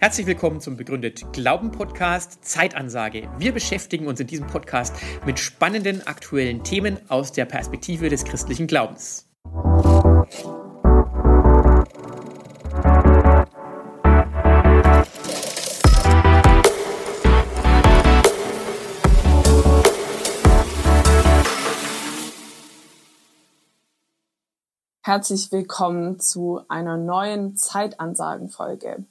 [0.00, 3.28] Herzlich willkommen zum Begründet Glauben Podcast Zeitansage.
[3.38, 4.94] Wir beschäftigen uns in diesem Podcast
[5.26, 9.28] mit spannenden aktuellen Themen aus der Perspektive des christlichen Glaubens.
[25.08, 29.06] Herzlich willkommen zu einer neuen Zeitansagenfolge.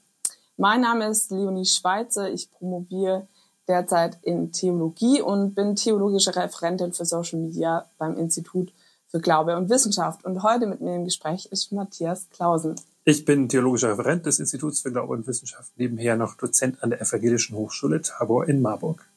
[0.55, 2.29] Mein Name ist Leonie Schweizer.
[2.29, 3.27] Ich promoviere
[3.67, 8.71] derzeit in Theologie und bin theologische Referentin für Social Media beim Institut
[9.07, 10.23] für Glaube und Wissenschaft.
[10.23, 12.75] Und heute mit mir im Gespräch ist Matthias Klausen.
[13.03, 17.02] Ich bin theologischer Referent des Instituts für Glaube und Wissenschaft, nebenher noch Dozent an der
[17.02, 19.09] Evangelischen Hochschule Tabor in Marburg.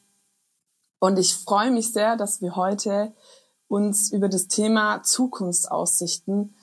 [0.99, 3.13] Und ich freue mich sehr, dass wir heute
[3.69, 6.55] uns über das Thema Zukunftsaussichten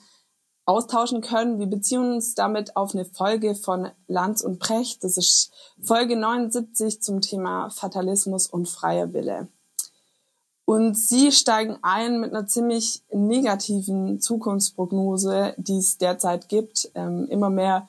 [0.68, 1.58] austauschen können.
[1.58, 5.02] Wir beziehen uns damit auf eine Folge von Lanz und Precht.
[5.02, 5.50] Das ist
[5.82, 9.48] Folge 79 zum Thema Fatalismus und freier Wille.
[10.66, 16.90] Und sie steigen ein mit einer ziemlich negativen Zukunftsprognose, die es derzeit gibt.
[16.94, 17.88] Ähm, immer mehr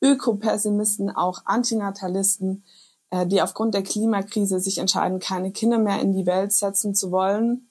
[0.00, 2.62] Ökopessimisten, auch Antinatalisten,
[3.10, 7.10] äh, die aufgrund der Klimakrise sich entscheiden, keine Kinder mehr in die Welt setzen zu
[7.10, 7.68] wollen.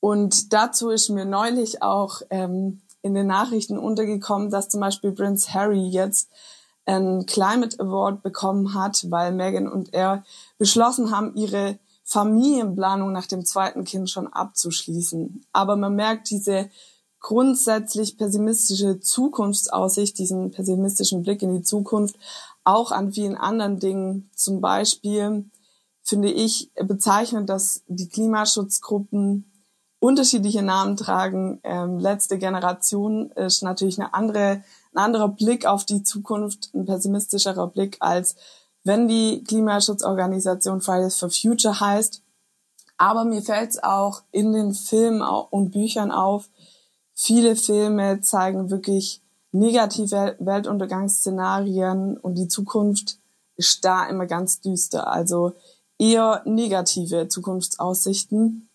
[0.00, 5.52] Und dazu ist mir neulich auch ähm, in den Nachrichten untergekommen, dass zum Beispiel Prince
[5.54, 6.28] Harry jetzt
[6.86, 10.24] einen Climate Award bekommen hat, weil Meghan und er
[10.58, 15.44] beschlossen haben, ihre Familienplanung nach dem zweiten Kind schon abzuschließen.
[15.52, 16.68] Aber man merkt diese
[17.20, 22.16] grundsätzlich pessimistische Zukunftsaussicht, diesen pessimistischen Blick in die Zukunft,
[22.64, 24.30] auch an vielen anderen Dingen.
[24.34, 25.44] Zum Beispiel
[26.02, 29.49] finde ich bezeichnend, dass die Klimaschutzgruppen
[30.00, 31.60] unterschiedliche Namen tragen.
[31.62, 34.62] Ähm, letzte Generation ist natürlich eine andere,
[34.92, 38.34] ein anderer Blick auf die Zukunft, ein pessimistischerer Blick als
[38.84, 42.22] wenn die Klimaschutzorganisation Fridays for Future heißt.
[42.96, 46.50] Aber mir fällt es auch in den Filmen und Büchern auf,
[47.14, 49.22] viele Filme zeigen wirklich
[49.52, 53.18] negative Weltuntergangsszenarien und die Zukunft
[53.56, 55.10] ist da immer ganz düster.
[55.10, 55.52] Also
[55.98, 58.69] eher negative Zukunftsaussichten.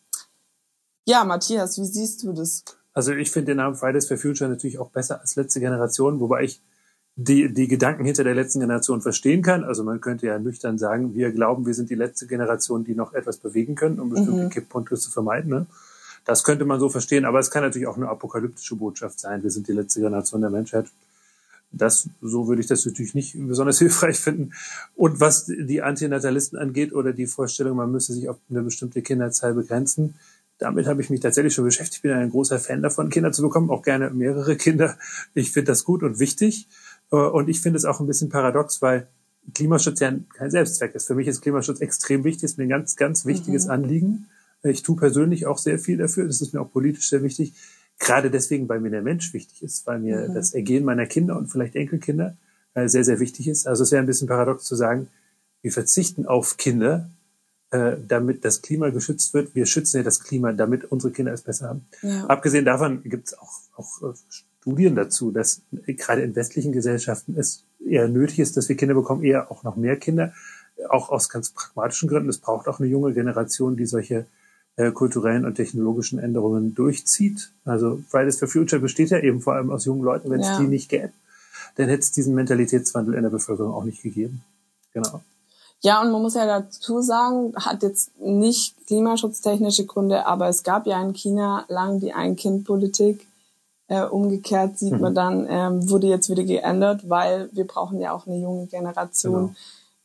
[1.06, 2.64] Ja, Matthias, wie siehst du das?
[2.94, 6.44] Also ich finde den Namen Fridays for Future natürlich auch besser als letzte Generation, wobei
[6.44, 6.62] ich
[7.16, 9.64] die, die Gedanken hinter der letzten Generation verstehen kann.
[9.64, 13.14] Also man könnte ja nüchtern sagen, wir glauben, wir sind die letzte Generation, die noch
[13.14, 14.50] etwas bewegen können, um bestimmte mhm.
[14.50, 15.50] Kipppunkte zu vermeiden.
[15.50, 15.66] Ne?
[16.26, 19.44] Das könnte man so verstehen, aber es kann natürlich auch eine apokalyptische Botschaft sein.
[19.44, 20.88] Wir sind die letzte Generation der Menschheit.
[21.72, 24.54] Das, so würde ich das natürlich nicht besonders hilfreich finden.
[24.96, 29.54] Und was die Antinatalisten angeht oder die Vorstellung, man müsse sich auf eine bestimmte Kinderzahl
[29.54, 30.16] begrenzen,
[30.58, 31.98] damit habe ich mich tatsächlich schon beschäftigt.
[31.98, 34.98] Ich bin ein großer Fan davon, Kinder zu bekommen, auch gerne mehrere Kinder.
[35.34, 36.68] Ich finde das gut und wichtig.
[37.12, 39.08] Äh, und ich finde es auch ein bisschen paradox, weil
[39.54, 41.08] Klimaschutz ja kein Selbstzweck ist.
[41.08, 43.72] Für mich ist Klimaschutz extrem wichtig, ist mir ein ganz, ganz wichtiges mhm.
[43.72, 44.28] Anliegen.
[44.64, 46.26] Ich tue persönlich auch sehr viel dafür.
[46.26, 47.54] Das ist mir auch politisch sehr wichtig.
[48.00, 50.34] Gerade deswegen, weil mir der Mensch wichtig ist, weil mir mhm.
[50.34, 52.36] das Ergehen meiner Kinder und vielleicht Enkelkinder
[52.74, 53.68] äh, sehr, sehr wichtig ist.
[53.68, 55.08] Also es wäre ein bisschen paradox zu sagen,
[55.62, 57.10] wir verzichten auf Kinder,
[57.76, 59.54] äh, damit das Klima geschützt wird.
[59.54, 61.86] Wir schützen ja das Klima, damit unsere Kinder es besser haben.
[62.02, 62.26] Ja.
[62.28, 64.14] Abgesehen davon gibt es auch, auch äh,
[64.62, 69.24] Studien dazu, dass gerade in westlichen Gesellschaften es eher nötig ist, dass wir Kinder bekommen,
[69.24, 70.34] eher auch noch mehr Kinder,
[70.90, 72.30] auch aus ganz pragmatischen Gründen.
[72.30, 74.26] Es braucht auch eine junge Generation, die solche
[74.78, 77.52] äh, kulturellen und technologischen Änderungen durchzieht.
[77.66, 80.30] Also Fridays for Future besteht ja eben vor allem aus jungen Leuten.
[80.30, 80.60] Wenn es ja.
[80.60, 81.12] die nicht gäbe,
[81.76, 84.44] dann hätte es diesen Mentalitätswandel in der Bevölkerung auch nicht gegeben.
[84.94, 85.22] Genau.
[85.86, 90.88] Ja, und man muss ja dazu sagen, hat jetzt nicht klimaschutztechnische Gründe, aber es gab
[90.88, 93.28] ja in China lang die Ein-Kind-Politik.
[93.88, 95.00] Äh, umgekehrt sieht mhm.
[95.00, 99.34] man dann, ähm, wurde jetzt wieder geändert, weil wir brauchen ja auch eine junge Generation,
[99.34, 99.56] genau.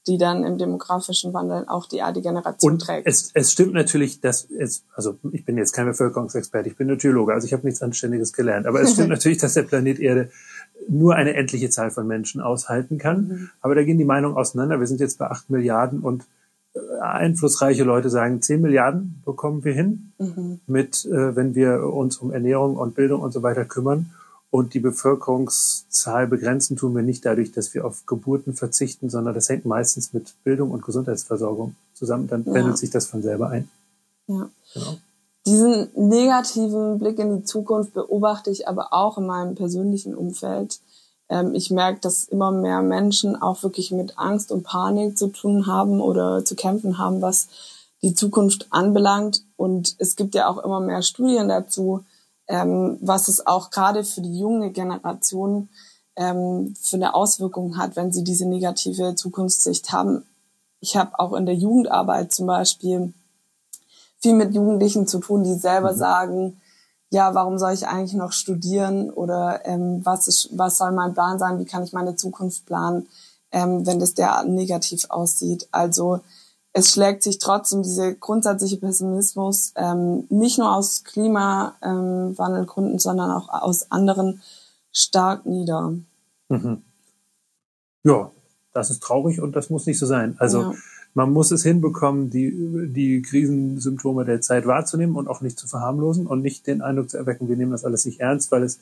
[0.06, 3.06] die dann im demografischen Wandel auch die alte Generation trägt.
[3.06, 6.98] Es, es stimmt natürlich, dass es, also ich bin jetzt kein Bevölkerungsexperte, ich bin nur
[6.98, 10.30] Theologe, also ich habe nichts Anständiges gelernt, aber es stimmt natürlich, dass der Planet Erde
[10.90, 13.28] nur eine endliche Zahl von Menschen aushalten kann.
[13.28, 13.50] Mhm.
[13.60, 14.80] Aber da gehen die Meinungen auseinander.
[14.80, 16.24] Wir sind jetzt bei acht Milliarden und
[16.74, 20.60] äh, einflussreiche Leute sagen, zehn Milliarden bekommen wir hin, mhm.
[20.66, 24.10] mit, äh, wenn wir uns um Ernährung und Bildung und so weiter kümmern.
[24.50, 29.48] Und die Bevölkerungszahl begrenzen tun wir nicht dadurch, dass wir auf Geburten verzichten, sondern das
[29.48, 32.26] hängt meistens mit Bildung und Gesundheitsversorgung zusammen.
[32.26, 32.52] Dann ja.
[32.52, 33.68] pendelt sich das von selber ein.
[34.26, 34.50] Ja.
[34.74, 34.98] Genau.
[35.50, 40.78] Diesen negativen Blick in die Zukunft beobachte ich aber auch in meinem persönlichen Umfeld.
[41.28, 45.66] Ähm, ich merke, dass immer mehr Menschen auch wirklich mit Angst und Panik zu tun
[45.66, 47.48] haben oder zu kämpfen haben, was
[48.00, 49.42] die Zukunft anbelangt.
[49.56, 52.04] Und es gibt ja auch immer mehr Studien dazu,
[52.46, 55.68] ähm, was es auch gerade für die junge Generation
[56.14, 60.24] ähm, für eine Auswirkung hat, wenn sie diese negative Zukunftssicht haben.
[60.78, 63.12] Ich habe auch in der Jugendarbeit zum Beispiel
[64.22, 65.98] viel mit Jugendlichen zu tun, die selber mhm.
[65.98, 66.60] sagen,
[67.10, 71.38] ja, warum soll ich eigentlich noch studieren oder ähm, was, ist, was soll mein Plan
[71.38, 73.08] sein, wie kann ich meine Zukunft planen,
[73.50, 75.68] ähm, wenn das derart negativ aussieht.
[75.72, 76.20] Also
[76.72, 83.90] es schlägt sich trotzdem dieser grundsätzliche Pessimismus ähm, nicht nur aus Klimawandelgründen, sondern auch aus
[83.90, 84.40] anderen
[84.92, 85.94] stark nieder.
[86.48, 86.84] Mhm.
[88.04, 88.30] Ja,
[88.72, 90.36] das ist traurig und das muss nicht so sein.
[90.38, 90.74] Also ja.
[91.14, 96.26] Man muss es hinbekommen, die, die Krisensymptome der Zeit wahrzunehmen und auch nicht zu verharmlosen
[96.26, 98.78] und nicht den Eindruck zu erwecken, wir nehmen das alles nicht ernst, weil es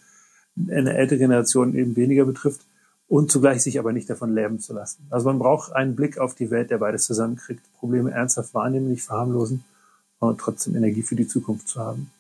[0.69, 2.63] eine ältere Generation eben weniger betrifft
[3.09, 5.07] und zugleich sich aber nicht davon lähmen zu lassen.
[5.11, 9.03] Also man braucht einen Blick auf die Welt, der beides zusammenkriegt, Probleme ernsthaft wahrnehmen, nicht
[9.03, 9.65] verharmlosen
[10.19, 12.11] und trotzdem Energie für die Zukunft zu haben.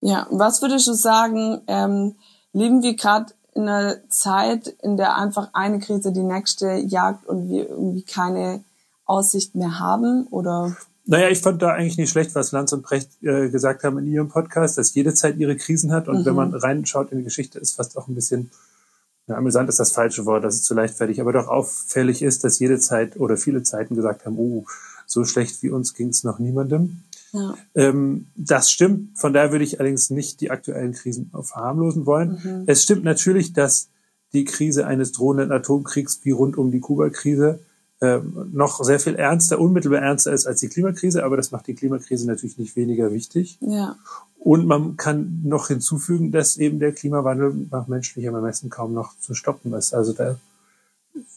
[0.00, 2.14] Ja, was würdest du sagen, ähm,
[2.52, 7.48] leben wir gerade in einer Zeit, in der einfach eine Krise die nächste jagt und
[7.48, 8.62] wir irgendwie keine
[9.06, 10.76] Aussicht mehr haben oder?
[11.06, 14.06] Naja, ich fand da eigentlich nicht schlecht, was Lanz und Brecht äh, gesagt haben in
[14.06, 16.24] ihrem Podcast, dass jede Zeit ihre Krisen hat und mhm.
[16.24, 18.50] wenn man reinschaut in die Geschichte, ist fast auch ein bisschen
[19.26, 22.58] ja, amüsant ist das falsche Wort, das ist zu leichtfertig, aber doch auffällig ist, dass
[22.58, 24.66] jede Zeit oder viele Zeiten gesagt haben, oh,
[25.06, 27.02] so schlecht wie uns ging es noch niemandem.
[27.32, 27.54] Ja.
[27.74, 32.38] Ähm, das stimmt, von daher würde ich allerdings nicht die aktuellen Krisen verharmlosen wollen.
[32.42, 32.64] Mhm.
[32.66, 33.88] Es stimmt natürlich, dass
[34.32, 37.60] die Krise eines drohenden Atomkriegs wie rund um die Kuba-Krise
[38.52, 42.26] noch sehr viel ernster, unmittelbar ernster ist als die Klimakrise, aber das macht die Klimakrise
[42.26, 43.58] natürlich nicht weniger wichtig.
[43.60, 43.96] Ja.
[44.38, 49.34] Und man kann noch hinzufügen, dass eben der Klimawandel nach menschlichem Ermessen kaum noch zu
[49.34, 49.94] stoppen ist.
[49.94, 50.36] Also da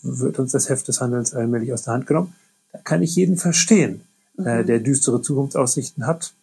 [0.02, 2.34] wird uns das Heft des Handelns allmählich aus der Hand genommen.
[2.72, 4.02] Da kann ich jeden verstehen,
[4.38, 4.68] äh, mhm.
[4.68, 6.34] der düstere Zukunftsaussichten hat.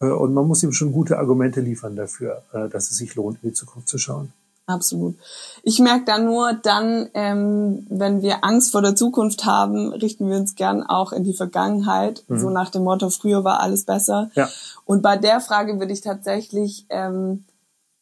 [0.00, 3.38] Äh, und man muss ihm schon gute Argumente liefern dafür, äh, dass es sich lohnt,
[3.42, 4.32] in die Zukunft zu schauen.
[4.70, 5.16] Absolut.
[5.62, 10.36] Ich merke da nur dann, ähm, wenn wir Angst vor der Zukunft haben, richten wir
[10.36, 12.38] uns gern auch in die Vergangenheit, mhm.
[12.38, 14.30] so nach dem Motto, früher war alles besser.
[14.34, 14.48] Ja.
[14.84, 17.44] Und bei der Frage würde ich tatsächlich ähm,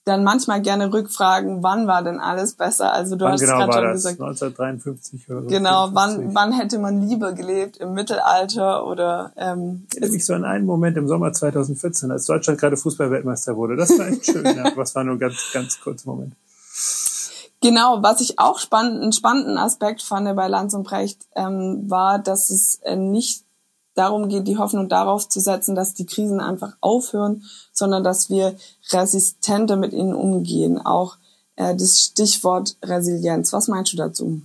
[0.08, 2.92] dann manchmal gerne rückfragen, wann war denn alles besser?
[2.92, 3.94] Also du wann hast genau gerade schon das?
[3.94, 4.20] gesagt.
[4.20, 5.48] 1953 oder so.
[5.48, 7.76] Genau, wann, wann hätte man lieber gelebt?
[7.76, 12.26] Im Mittelalter oder ähm, Ich erinnere mich so an einen Moment im Sommer 2014, als
[12.26, 13.76] Deutschland gerade Fußballweltmeister wurde.
[13.76, 14.72] Das war echt schön, ja.
[14.74, 16.34] Was war nur ein ganz, ganz kurzer Moment.
[17.60, 22.20] Genau, was ich auch spannend, einen spannenden Aspekt fand bei Lanz und Brecht, ähm, war,
[22.20, 23.44] dass es äh, nicht
[23.94, 27.42] darum geht, die Hoffnung darauf zu setzen, dass die Krisen einfach aufhören,
[27.72, 28.54] sondern dass wir
[28.90, 30.78] resistenter mit ihnen umgehen.
[30.78, 31.16] Auch
[31.56, 33.52] äh, das Stichwort Resilienz.
[33.52, 34.40] Was meinst du dazu?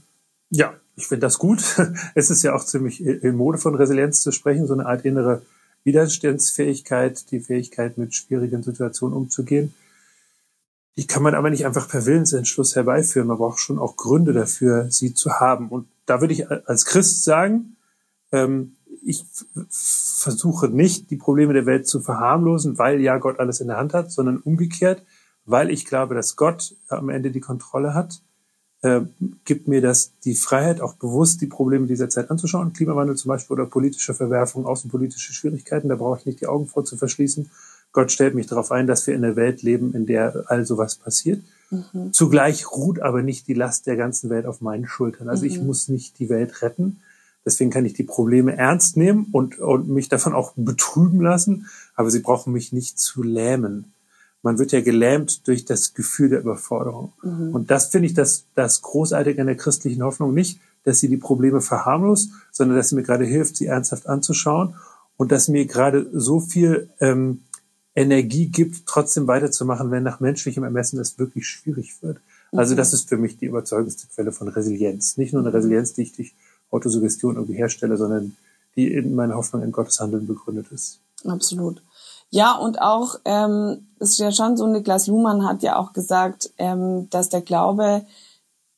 [0.50, 1.64] Ja, ich finde das gut.
[2.16, 5.44] Es ist ja auch ziemlich in Mode von Resilienz zu sprechen, so eine Art innere
[5.84, 9.74] Widerstandsfähigkeit, die Fähigkeit, mit schwierigen Situationen umzugehen.
[10.96, 13.28] Die kann man aber nicht einfach per Willensentschluss herbeiführen.
[13.28, 15.70] Man braucht schon auch Gründe dafür, sie zu haben.
[15.70, 17.78] Und da würde ich als Christ sagen,
[18.32, 18.76] ähm,
[19.06, 19.26] ich
[19.70, 23.94] versuche nicht, die Probleme der Welt zu verharmlosen, weil ja Gott alles in der Hand
[23.94, 25.04] hat, sondern umgekehrt,
[25.46, 28.22] weil ich glaube, dass Gott am Ende die Kontrolle hat,
[28.82, 29.02] äh,
[29.46, 32.74] gibt mir das die Freiheit, auch bewusst die Probleme dieser Zeit anzuschauen.
[32.74, 36.86] Klimawandel zum Beispiel oder politische Verwerfung, außenpolitische Schwierigkeiten, da brauche ich nicht die Augen vor
[36.86, 37.50] zu verschließen
[37.94, 40.96] Gott stellt mich darauf ein, dass wir in einer Welt leben, in der all sowas
[40.96, 41.42] passiert.
[41.70, 42.12] Mhm.
[42.12, 45.30] Zugleich ruht aber nicht die Last der ganzen Welt auf meinen Schultern.
[45.30, 45.52] Also mhm.
[45.52, 47.00] ich muss nicht die Welt retten.
[47.46, 52.10] Deswegen kann ich die Probleme ernst nehmen und, und mich davon auch betrüben lassen, aber
[52.10, 53.94] sie brauchen mich nicht zu lähmen.
[54.42, 57.14] Man wird ja gelähmt durch das Gefühl der Überforderung.
[57.22, 57.54] Mhm.
[57.54, 61.18] Und das finde ich das, das Großartige an der christlichen Hoffnung nicht, dass sie die
[61.18, 64.76] Probleme verharmlost, sondern dass sie mir gerade hilft, sie ernsthaft anzuschauen
[65.18, 67.42] und dass mir gerade so viel ähm,
[67.96, 72.20] Energie gibt, trotzdem weiterzumachen, wenn nach menschlichem Ermessen es wirklich schwierig wird.
[72.52, 72.78] Also mhm.
[72.78, 75.18] das ist für mich die überzeugendste Quelle von Resilienz.
[75.18, 76.34] Nicht nur eine Resilienz, die ich durch
[76.72, 78.36] Autosuggestion irgendwie herstelle, sondern
[78.76, 81.00] die in meiner Hoffnung in Gottes Handeln begründet ist.
[81.26, 81.82] Absolut.
[82.32, 86.52] Ja, und auch, ähm, es ist ja schon so, Niklas Luhmann hat ja auch gesagt,
[86.58, 88.04] ähm, dass der Glaube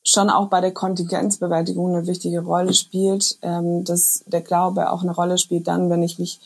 [0.05, 5.15] schon auch bei der Kontingenzbewältigung eine wichtige Rolle spielt, ähm, dass der Glaube auch eine
[5.15, 6.41] Rolle spielt dann, wenn ich mich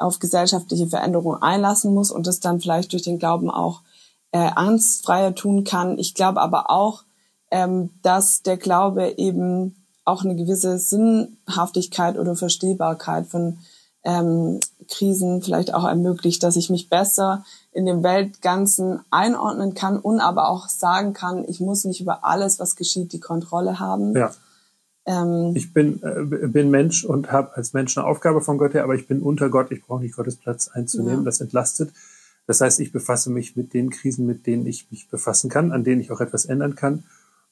[0.00, 3.82] auf gesellschaftliche Veränderungen einlassen muss und das dann vielleicht durch den Glauben auch
[4.32, 5.98] äh, angstfreier tun kann.
[5.98, 7.04] Ich glaube aber auch,
[7.50, 13.58] ähm, dass der Glaube eben auch eine gewisse Sinnhaftigkeit oder Verstehbarkeit von
[14.02, 20.20] ähm, Krisen vielleicht auch ermöglicht, dass ich mich besser in dem Weltganzen einordnen kann und
[20.20, 24.16] aber auch sagen kann, ich muss nicht über alles, was geschieht, die Kontrolle haben.
[24.16, 24.32] Ja.
[25.10, 28.84] Ähm, ich bin, äh, bin Mensch und habe als Mensch eine Aufgabe von Gott her,
[28.84, 29.72] aber ich bin unter Gott.
[29.72, 31.20] Ich brauche nicht Gottes Platz einzunehmen.
[31.20, 31.24] Ja.
[31.24, 31.90] Das entlastet.
[32.46, 35.84] Das heißt, ich befasse mich mit den Krisen, mit denen ich mich befassen kann, an
[35.84, 37.04] denen ich auch etwas ändern kann.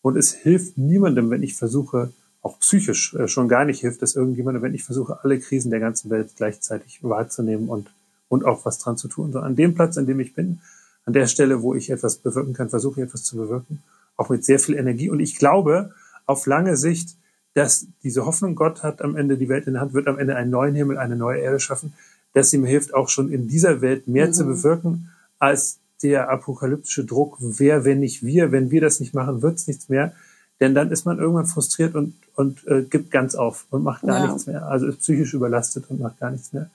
[0.02, 2.10] Und es hilft niemandem, wenn ich versuche,
[2.42, 5.80] auch psychisch äh, schon gar nicht hilft es irgendjemandem, wenn ich versuche, alle Krisen der
[5.80, 7.90] ganzen Welt gleichzeitig wahrzunehmen und,
[8.28, 9.32] und auch was dran zu tun.
[9.32, 10.60] So an dem Platz, an dem ich bin,
[11.04, 13.82] an der Stelle, wo ich etwas bewirken kann, versuche ich etwas zu bewirken,
[14.16, 15.10] auch mit sehr viel Energie.
[15.10, 15.92] Und ich glaube,
[16.26, 17.16] auf lange Sicht,
[17.54, 20.36] dass diese Hoffnung, Gott hat am Ende die Welt in der Hand, wird am Ende
[20.36, 21.94] einen neuen Himmel, eine neue Erde schaffen,
[22.32, 24.32] dass ihm hilft, auch schon in dieser Welt mehr mhm.
[24.32, 29.42] zu bewirken, als der apokalyptische Druck, wer, wenn nicht wir, wenn wir das nicht machen,
[29.42, 30.12] wird es nichts mehr.
[30.60, 34.18] Denn dann ist man irgendwann frustriert und, und äh, gibt ganz auf und macht gar
[34.18, 34.26] ja.
[34.26, 34.66] nichts mehr.
[34.66, 36.70] Also ist psychisch überlastet und macht gar nichts mehr.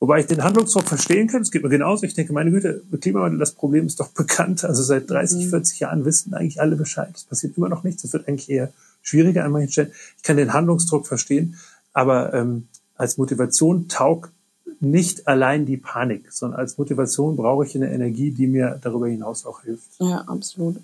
[0.00, 1.42] Wobei ich den Handlungsdruck verstehen kann.
[1.42, 2.04] Es geht mir genauso.
[2.04, 4.64] Ich denke, meine Güte, Klimawandel, das Problem ist doch bekannt.
[4.64, 5.50] Also seit 30, mhm.
[5.50, 7.10] 40 Jahren wissen eigentlich alle Bescheid.
[7.14, 8.02] Es passiert immer noch nichts.
[8.02, 8.72] Es wird eigentlich eher
[9.02, 9.92] schwieriger an manchen Stellen.
[10.16, 11.58] Ich kann den Handlungsdruck verstehen,
[11.92, 14.32] aber ähm, als Motivation taugt
[14.80, 19.44] nicht allein die Panik, sondern als Motivation brauche ich eine Energie, die mir darüber hinaus
[19.44, 19.88] auch hilft.
[19.98, 20.76] Ja, absolut.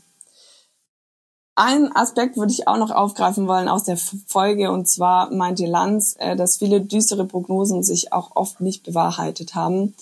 [1.59, 6.15] Ein Aspekt würde ich auch noch aufgreifen wollen aus der Folge, und zwar meinte Lanz,
[6.19, 9.95] äh, dass viele düstere Prognosen sich auch oft nicht bewahrheitet haben.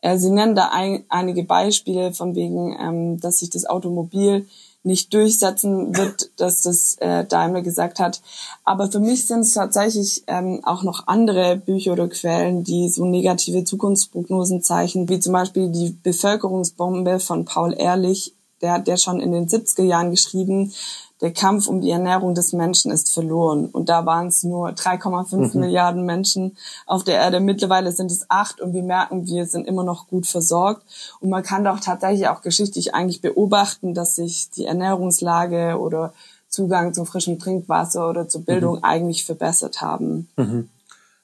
[0.00, 4.46] Äh, sie nennen da ein, einige Beispiele von wegen, ähm, dass sich das Automobil
[4.84, 8.20] nicht durchsetzen wird, dass das äh, Daimler gesagt hat.
[8.64, 13.06] Aber für mich sind es tatsächlich ähm, auch noch andere Bücher oder Quellen, die so
[13.06, 18.34] negative Zukunftsprognosen zeichnen, wie zum Beispiel die Bevölkerungsbombe von Paul Ehrlich.
[18.60, 20.72] Der hat ja schon in den 70er Jahren geschrieben,
[21.20, 23.66] der Kampf um die Ernährung des Menschen ist verloren.
[23.66, 25.60] Und da waren es nur 3,5 mhm.
[25.60, 26.56] Milliarden Menschen
[26.86, 27.40] auf der Erde.
[27.40, 30.82] Mittlerweile sind es acht und wir merken, wir sind immer noch gut versorgt.
[31.20, 36.12] Und man kann doch tatsächlich auch geschichtlich eigentlich beobachten, dass sich die Ernährungslage oder
[36.48, 38.84] Zugang zu frischem Trinkwasser oder zur Bildung mhm.
[38.84, 40.28] eigentlich verbessert haben.
[40.36, 40.68] Mhm.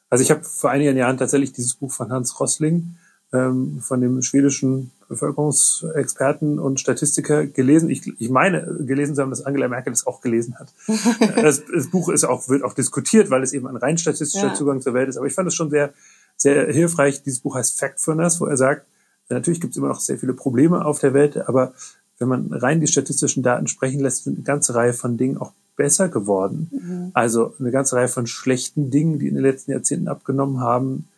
[0.08, 2.96] Also ich habe vor einigen Jahren tatsächlich dieses Buch von Hans Rossling
[3.32, 7.90] ähm, von dem schwedischen Bevölkerungsexperten und Statistiker gelesen.
[7.90, 10.72] Ich, ich meine, gelesen zu haben, dass Angela Merkel das auch gelesen hat.
[11.36, 14.54] das, das, Buch ist auch, wird auch diskutiert, weil es eben ein rein statistischer ja.
[14.54, 15.16] Zugang zur Welt ist.
[15.16, 15.92] Aber ich fand es schon sehr,
[16.36, 17.22] sehr hilfreich.
[17.22, 18.86] Dieses Buch heißt Factfulness, wo er sagt,
[19.28, 21.72] natürlich gibt es immer noch sehr viele Probleme auf der Welt, aber
[22.18, 25.52] wenn man rein die statistischen Daten sprechen lässt, sind eine ganze Reihe von Dingen auch
[25.76, 26.68] besser geworden.
[26.70, 27.10] Mhm.
[27.14, 31.08] Also eine ganze Reihe von schlechten Dingen, die in den letzten Jahrzehnten abgenommen haben,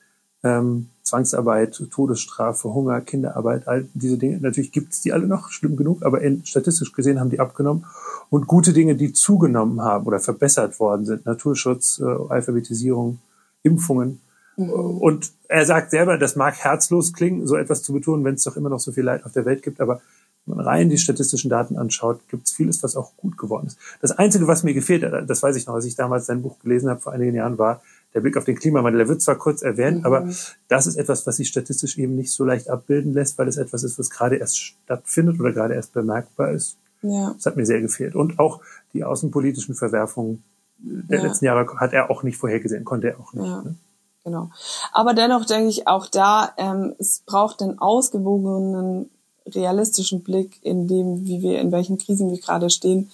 [0.45, 4.38] ähm, Zwangsarbeit, Todesstrafe, Hunger, Kinderarbeit, all diese Dinge.
[4.40, 7.85] Natürlich gibt es die alle noch, schlimm genug, aber in, statistisch gesehen haben die abgenommen.
[8.31, 13.19] Und gute Dinge, die zugenommen haben oder verbessert worden sind, Naturschutz, äh, Alphabetisierung,
[13.62, 14.21] Impfungen.
[14.57, 14.71] Mhm.
[14.71, 18.57] Und er sagt selber, das mag herzlos klingen, so etwas zu betonen, wenn es doch
[18.57, 20.00] immer noch so viel Leid auf der Welt gibt, aber
[20.47, 23.78] wenn man rein die statistischen Daten anschaut, gibt es vieles, was auch gut geworden ist.
[24.00, 26.59] Das Einzige, was mir gefehlt hat, das weiß ich noch, als ich damals sein Buch
[26.61, 27.83] gelesen habe vor einigen Jahren, war
[28.14, 28.99] der Blick auf den Klimawandel.
[28.99, 30.07] Der wird zwar kurz erwähnt, mhm.
[30.07, 30.28] aber
[30.69, 33.83] das ist etwas, was sich statistisch eben nicht so leicht abbilden lässt, weil es etwas
[33.83, 36.76] ist, was gerade erst stattfindet oder gerade erst bemerkbar ist.
[37.02, 37.33] Ja.
[37.35, 38.14] Das hat mir sehr gefehlt.
[38.14, 38.61] Und auch
[38.92, 40.45] die außenpolitischen Verwerfungen
[40.78, 41.26] der ja.
[41.26, 43.47] letzten Jahre hat er auch nicht vorhergesehen, konnte er auch nicht.
[43.47, 43.62] Ja.
[43.62, 43.76] Ne?
[44.25, 44.50] Genau.
[44.92, 49.11] Aber dennoch denke ich auch da, ähm, es braucht den ausgewogenen,
[49.47, 53.11] realistischen Blick in dem, wie wir, in welchen Krisen wir gerade stehen,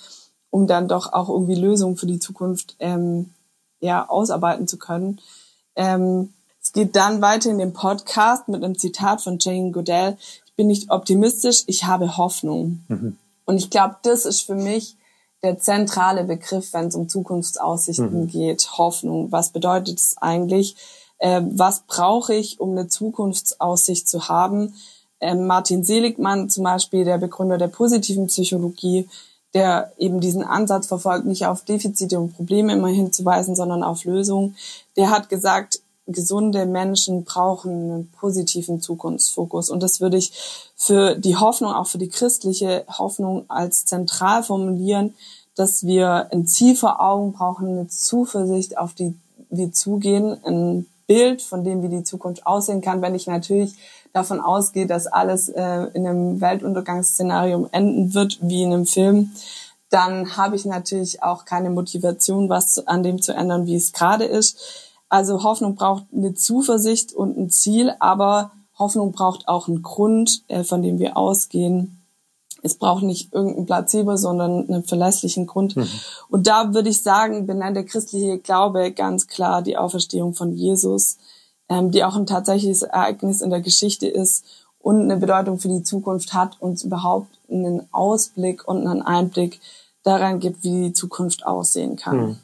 [0.50, 3.30] um dann doch auch irgendwie Lösungen für die Zukunft ähm,
[3.80, 5.20] ja, ausarbeiten zu können.
[5.76, 6.32] Ähm,
[6.62, 10.16] es geht dann weiter in dem Podcast mit einem Zitat von Jane Goodell.
[10.46, 12.84] Ich bin nicht optimistisch, ich habe Hoffnung.
[12.88, 13.16] Mhm.
[13.44, 14.96] Und ich glaube, das ist für mich
[15.42, 18.26] der zentrale Begriff, wenn es um Zukunftsaussichten mhm.
[18.26, 18.76] geht.
[18.76, 19.30] Hoffnung.
[19.32, 20.76] Was bedeutet es eigentlich?
[21.18, 24.74] Äh, was brauche ich, um eine Zukunftsaussicht zu haben?
[25.20, 29.08] Ähm, Martin Seligmann zum Beispiel, der Begründer der positiven Psychologie,
[29.54, 34.56] der eben diesen Ansatz verfolgt, nicht auf Defizite und Probleme immer hinzuweisen, sondern auf Lösungen,
[34.96, 39.70] der hat gesagt, gesunde Menschen brauchen einen positiven Zukunftsfokus.
[39.70, 40.32] Und das würde ich
[40.74, 45.14] für die Hoffnung, auch für die christliche Hoffnung als zentral formulieren,
[45.54, 49.14] dass wir ein Ziel vor Augen brauchen, eine Zuversicht, auf die
[49.50, 53.74] wir zugehen, ein Bild, von dem wie die Zukunft aussehen kann, wenn ich natürlich
[54.12, 59.32] davon ausgehe, dass alles äh, in einem Weltuntergangsszenario enden wird, wie in einem Film,
[59.90, 64.24] dann habe ich natürlich auch keine Motivation, was an dem zu ändern, wie es gerade
[64.24, 64.94] ist.
[65.08, 70.62] Also Hoffnung braucht eine Zuversicht und ein Ziel, aber Hoffnung braucht auch einen Grund, äh,
[70.62, 71.97] von dem wir ausgehen.
[72.62, 75.76] Es braucht nicht irgendein Placebo, sondern einen verlässlichen Grund.
[75.76, 75.88] Mhm.
[76.28, 81.18] Und da würde ich sagen, benennt der christliche Glaube ganz klar die Auferstehung von Jesus
[81.68, 84.44] ähm, die auch ein tatsächliches Ereignis in der Geschichte ist
[84.78, 89.60] und eine Bedeutung für die Zukunft hat, uns überhaupt einen Ausblick und einen Einblick
[90.02, 92.20] daran gibt, wie die Zukunft aussehen kann.
[92.20, 92.36] Hm.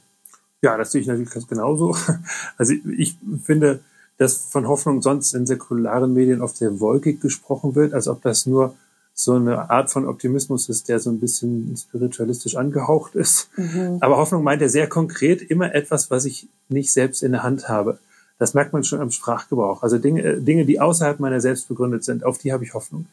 [0.63, 1.97] Ja, das sehe ich natürlich ganz genauso.
[2.57, 3.81] Also ich finde,
[4.17, 8.47] dass von Hoffnung sonst in säkularen Medien oft sehr wolkig gesprochen wird, als ob das
[8.47, 8.75] nur
[9.15, 13.49] so eine Art von Optimismus ist, der so ein bisschen spiritualistisch angehaucht ist.
[13.57, 13.99] Mhm.
[14.01, 17.69] Aber Hoffnung meint ja sehr konkret immer etwas, was ich nicht selbst in der Hand
[17.69, 17.99] habe.
[18.39, 19.85] Das merkt man schon am Sprachgebrauch.
[19.85, 23.07] Also Dinge, Dinge, die außerhalb meiner selbst begründet sind, auf die habe ich Hoffnung.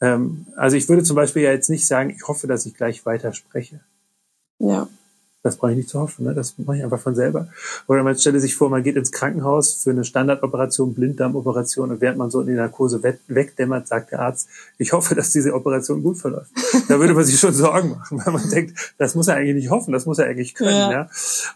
[0.00, 3.04] Ähm, also ich würde zum Beispiel ja jetzt nicht sagen, ich hoffe, dass ich gleich
[3.04, 3.80] weiter spreche.
[4.58, 4.88] Ja.
[5.46, 6.34] Das brauche ich nicht zu hoffen, ne?
[6.34, 7.46] das mache ich einfach von selber.
[7.86, 12.18] Oder man stelle sich vor, man geht ins Krankenhaus für eine Standardoperation, Blinddarmoperation und während
[12.18, 16.18] man so in die Narkose wegdämmert, sagt der Arzt, ich hoffe, dass diese Operation gut
[16.18, 16.50] verläuft.
[16.88, 19.70] da würde man sich schon Sorgen machen, weil man denkt, das muss er eigentlich nicht
[19.70, 20.70] hoffen, das muss er eigentlich können.
[20.70, 20.90] Ja.
[20.90, 21.10] ja?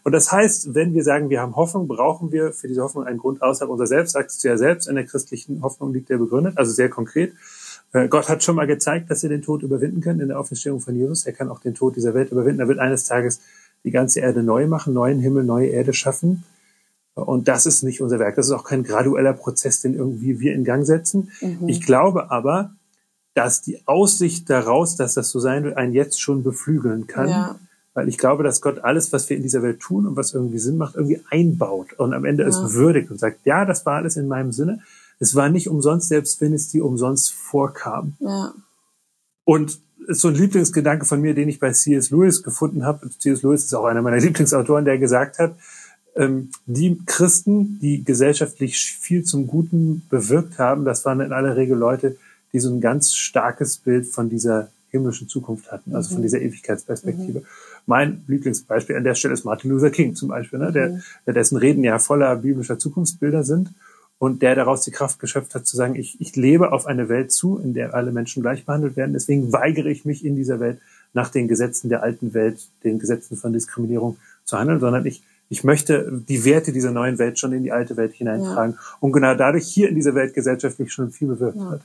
[0.05, 3.19] Und das heißt, wenn wir sagen, wir haben Hoffnung, brauchen wir für diese Hoffnung einen
[3.19, 6.57] Grund außerhalb unser Selbst, sagst du ja selbst, in der christlichen Hoffnung liegt der begründet,
[6.57, 7.33] also sehr konkret.
[7.93, 10.81] Äh, Gott hat schon mal gezeigt, dass er den Tod überwinden kann in der Auferstehung
[10.81, 11.27] von Jesus.
[11.27, 12.61] Er kann auch den Tod dieser Welt überwinden.
[12.61, 13.41] Er wird eines Tages
[13.85, 16.45] die ganze Erde neu machen, neuen Himmel, neue Erde schaffen.
[17.15, 18.37] Und das ist nicht unser Werk.
[18.37, 21.31] Das ist auch kein gradueller Prozess, den irgendwie wir in Gang setzen.
[21.41, 21.69] Mhm.
[21.69, 22.75] Ich glaube aber,
[23.35, 27.29] dass die Aussicht daraus, dass das so sein wird, einen jetzt schon beflügeln kann.
[27.29, 27.59] Ja.
[27.95, 30.59] Weil ich glaube, dass Gott alles, was wir in dieser Welt tun und was irgendwie
[30.59, 32.49] Sinn macht, irgendwie einbaut und am Ende ja.
[32.49, 34.81] es würdigt und sagt, ja, das war alles in meinem Sinne.
[35.19, 38.15] Es war nicht umsonst, selbst wenn es dir umsonst vorkam.
[38.21, 38.55] Ja.
[39.45, 42.11] Und ist so ein Lieblingsgedanke von mir, den ich bei C.S.
[42.11, 43.09] Lewis gefunden habe.
[43.19, 43.43] C.S.
[43.43, 45.57] Lewis ist auch einer meiner Lieblingsautoren, der gesagt hat,
[46.17, 51.79] ähm, die Christen, die gesellschaftlich viel zum Guten bewirkt haben, das waren in aller Regel
[51.79, 52.17] Leute,
[52.53, 56.15] die so ein ganz starkes Bild von dieser himmlischen Zukunft hatten, also mhm.
[56.15, 57.41] von dieser Ewigkeitsperspektive.
[57.41, 57.45] Mhm.
[57.87, 61.03] Mein Lieblingsbeispiel an der Stelle ist Martin Luther King zum Beispiel, ne, der, mhm.
[61.33, 63.73] dessen Reden ja voller biblischer Zukunftsbilder sind
[64.21, 67.33] und der daraus die Kraft geschöpft hat zu sagen, ich, ich lebe auf eine Welt
[67.33, 69.15] zu, in der alle Menschen gleich behandelt werden.
[69.15, 70.79] Deswegen weigere ich mich in dieser Welt
[71.15, 75.65] nach den Gesetzen der alten Welt, den Gesetzen von Diskriminierung zu handeln, sondern ich, ich
[75.65, 78.97] möchte die Werte dieser neuen Welt schon in die alte Welt hineintragen ja.
[79.01, 81.71] und genau dadurch hier in dieser Welt gesellschaftlich schon viel bewirkt ja.
[81.71, 81.81] hat.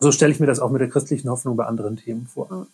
[0.00, 2.66] So stelle ich mir das auch mit der christlichen Hoffnung bei anderen Themen vor.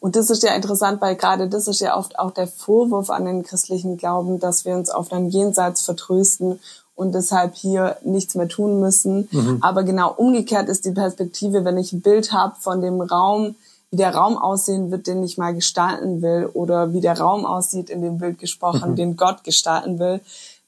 [0.00, 3.24] Und das ist ja interessant, weil gerade das ist ja oft auch der Vorwurf an
[3.24, 6.60] den christlichen Glauben, dass wir uns auf einem Jenseits vertrösten
[7.00, 9.26] und deshalb hier nichts mehr tun müssen.
[9.32, 9.58] Mhm.
[9.62, 13.54] Aber genau umgekehrt ist die Perspektive, wenn ich ein Bild habe von dem Raum,
[13.90, 17.88] wie der Raum aussehen wird, den ich mal gestalten will, oder wie der Raum aussieht,
[17.88, 18.96] in dem Bild gesprochen, mhm.
[18.96, 20.20] den Gott gestalten will,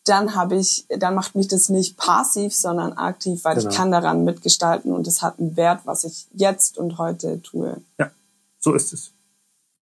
[0.04, 3.68] dann habe ich, dann macht mich das nicht passiv, sondern aktiv, weil genau.
[3.68, 7.76] ich kann daran mitgestalten und es hat einen Wert, was ich jetzt und heute tue.
[7.98, 8.10] Ja,
[8.58, 9.12] so ist es.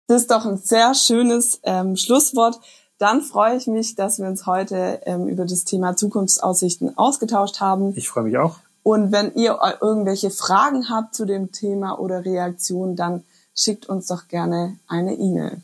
[0.07, 2.59] Das ist doch ein sehr schönes ähm, Schlusswort
[3.01, 7.93] dann freue ich mich, dass wir uns heute ähm, über das Thema Zukunftsaussichten ausgetauscht haben.
[7.95, 8.57] Ich freue mich auch.
[8.83, 13.23] Und wenn ihr irgendwelche Fragen habt zu dem Thema oder Reaktionen, dann
[13.55, 15.61] schickt uns doch gerne eine E-Mail.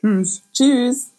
[0.00, 0.42] Tschüss.
[0.52, 1.10] Tschüss.